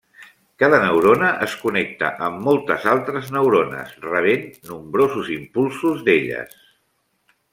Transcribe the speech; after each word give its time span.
Cada 0.61 0.77
neurona 0.83 1.27
es 1.47 1.51
connecta 1.65 2.07
amb 2.27 2.41
moltes 2.47 2.87
altres 2.95 3.29
neurones, 3.37 3.93
rebent 4.07 4.49
nombrosos 4.71 5.31
impulsos 5.37 6.03
d’elles. 6.09 6.59